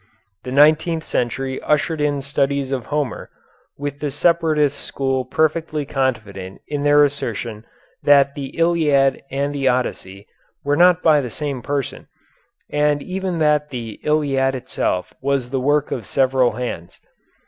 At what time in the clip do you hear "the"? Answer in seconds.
0.41-0.51, 3.99-4.09, 8.33-8.47, 9.53-9.67, 11.21-11.29, 13.69-13.99, 15.51-15.59